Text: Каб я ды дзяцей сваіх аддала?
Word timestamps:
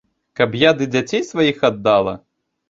Каб 0.39 0.55
я 0.61 0.71
ды 0.79 0.87
дзяцей 0.95 1.21
сваіх 1.27 1.61
аддала? 1.71 2.17